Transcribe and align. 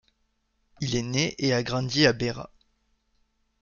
Il 0.79 0.95
est 0.95 1.03
né 1.03 1.35
et 1.37 1.53
a 1.53 1.61
grandi 1.61 2.07
à 2.07 2.13
Beira. 2.13 2.51